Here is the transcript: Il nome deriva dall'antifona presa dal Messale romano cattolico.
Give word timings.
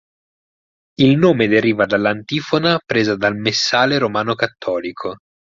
Il 0.95 1.15
nome 1.15 1.47
deriva 1.47 1.85
dall'antifona 1.85 2.79
presa 2.83 3.15
dal 3.15 3.35
Messale 3.37 3.99
romano 3.99 4.33
cattolico. 4.33 5.17